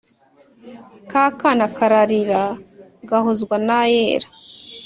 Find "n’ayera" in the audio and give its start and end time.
3.67-4.27